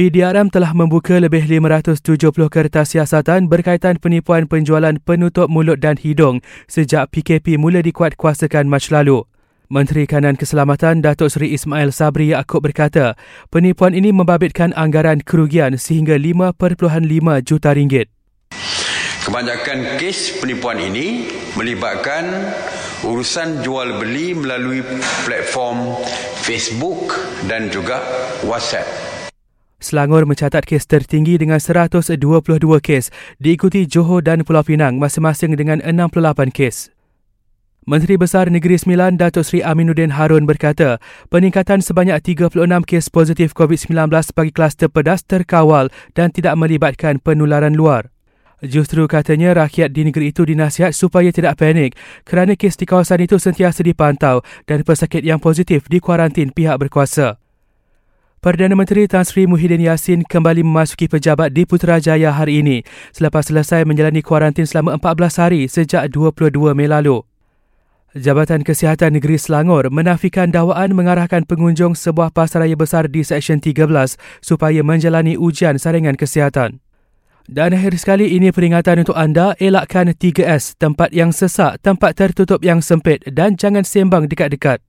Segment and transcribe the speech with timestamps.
[0.00, 2.00] PDRM telah membuka lebih 570
[2.48, 6.40] kertas siasatan berkaitan penipuan penjualan penutup mulut dan hidung
[6.72, 9.28] sejak PKP mula dikuatkuasakan Mac lalu.
[9.68, 13.12] Menteri Kanan Keselamatan Datuk Seri Ismail Sabri Yaakob berkata,
[13.52, 16.56] penipuan ini membabitkan anggaran kerugian sehingga 5.5
[17.44, 18.08] juta ringgit.
[19.28, 21.28] Kebanyakan kes penipuan ini
[21.60, 22.56] melibatkan
[23.04, 24.80] urusan jual beli melalui
[25.28, 25.92] platform
[26.40, 27.20] Facebook
[27.52, 28.00] dan juga
[28.48, 29.09] WhatsApp.
[29.80, 32.20] Selangor mencatat kes tertinggi dengan 122
[32.84, 33.08] kes,
[33.40, 36.92] diikuti Johor dan Pulau Pinang masing-masing dengan 68 kes.
[37.88, 41.00] Menteri Besar Negeri Sembilan Datuk Seri Aminuddin Harun berkata,
[41.32, 48.12] peningkatan sebanyak 36 kes positif COVID-19 bagi kluster pedas terkawal dan tidak melibatkan penularan luar.
[48.60, 51.96] Justru katanya rakyat di negeri itu dinasihat supaya tidak panik
[52.28, 57.40] kerana kes di kawasan itu sentiasa dipantau dan pesakit yang positif dikuarantin pihak berkuasa.
[58.40, 62.80] Perdana Menteri Tan Sri Muhyiddin Yassin kembali memasuki pejabat di Putrajaya hari ini
[63.12, 67.20] selepas selesai menjalani kuarantin selama 14 hari sejak 22 Mei lalu.
[68.16, 74.80] Jabatan Kesihatan Negeri Selangor menafikan dakwaan mengarahkan pengunjung sebuah pasaraya besar di Seksyen 13 supaya
[74.80, 76.80] menjalani ujian saringan kesihatan.
[77.44, 82.80] Dan akhir sekali ini peringatan untuk anda elakkan 3S, tempat yang sesak, tempat tertutup yang
[82.80, 84.80] sempit dan jangan sembang dekat-dekat.